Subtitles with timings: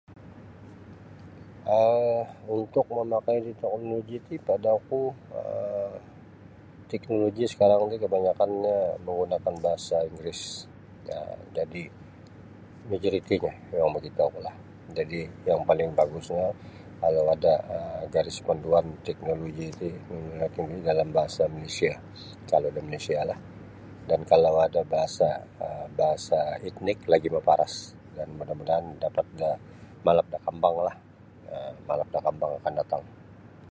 [1.79, 2.23] um
[2.57, 5.01] untuk mamakai da teknoloji ti pada oku
[5.39, 5.93] um
[6.91, 10.41] teknoloji sakarang ti kabanyakannyo manggunakan bahasa Inggeris
[11.15, 11.83] um jadi
[12.91, 14.55] majoritinyo mimang makitokulah
[14.97, 16.47] jadi' yang paling bagusnyo
[17.01, 19.89] kalau ada' um garis panduan teknoloji ti
[20.89, 21.93] dalam bahasa Malaysia
[22.51, 23.39] kalau da Malaysialah
[24.09, 25.29] dan kalau ada bahasa
[25.65, 26.39] um bahasa
[26.69, 27.73] etnik lagi maparas
[28.17, 29.49] dan muda-mudahan dapat da
[30.05, 30.95] malap da kambanglah
[31.55, 33.03] um malap da kambang akan datang.